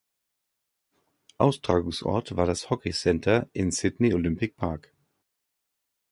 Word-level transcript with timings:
Austragungsort 1.37 2.35
war 2.35 2.47
das 2.47 2.71
Hockey 2.71 2.89
Centre 2.91 3.47
im 3.53 3.69
Sydney 3.69 4.15
Olympic 4.15 4.55
Park. 4.55 4.91